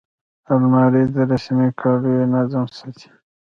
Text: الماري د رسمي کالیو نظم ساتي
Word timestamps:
الماري 0.51 1.03
د 1.15 1.17
رسمي 1.31 1.69
کالیو 1.81 2.29
نظم 2.33 2.65
ساتي 2.77 3.09